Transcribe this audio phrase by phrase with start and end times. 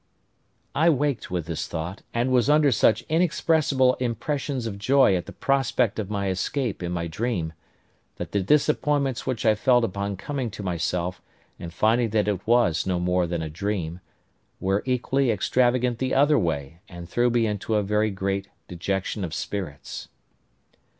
[0.73, 5.31] I waked with this thought; and was under such inexpressible impressions of joy at the
[5.31, 7.53] prospect of my escape in my dream,
[8.15, 11.21] that the disappointments which I felt upon coming to myself,
[11.59, 13.99] and finding that it was no more than a dream,
[14.59, 19.35] were equally extravagant the other way, and threw me into a very great dejection of
[19.35, 20.07] spirits.